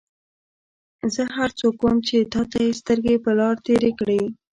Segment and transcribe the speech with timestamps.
[1.13, 4.21] زه هغه څوک وم چې تا ته یې سترګې په لار تېرې کړې.